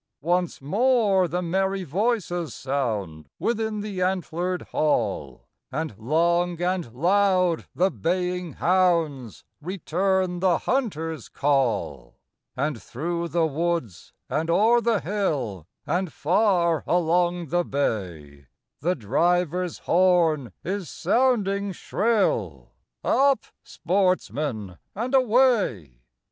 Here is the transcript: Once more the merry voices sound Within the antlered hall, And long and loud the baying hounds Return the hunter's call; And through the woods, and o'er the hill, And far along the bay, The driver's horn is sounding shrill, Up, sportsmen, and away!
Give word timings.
Once 0.23 0.59
more 0.63 1.27
the 1.27 1.43
merry 1.43 1.83
voices 1.83 2.55
sound 2.55 3.29
Within 3.37 3.81
the 3.81 4.01
antlered 4.01 4.63
hall, 4.71 5.43
And 5.71 5.95
long 5.95 6.59
and 6.59 6.91
loud 6.91 7.67
the 7.75 7.91
baying 7.91 8.53
hounds 8.53 9.43
Return 9.61 10.39
the 10.39 10.57
hunter's 10.57 11.29
call; 11.29 12.15
And 12.57 12.81
through 12.81 13.27
the 13.27 13.45
woods, 13.45 14.11
and 14.27 14.49
o'er 14.49 14.81
the 14.81 15.01
hill, 15.01 15.67
And 15.85 16.11
far 16.11 16.83
along 16.87 17.49
the 17.49 17.63
bay, 17.63 18.47
The 18.79 18.95
driver's 18.95 19.77
horn 19.81 20.51
is 20.63 20.89
sounding 20.89 21.73
shrill, 21.73 22.71
Up, 23.03 23.43
sportsmen, 23.61 24.79
and 24.95 25.13
away! 25.13 26.01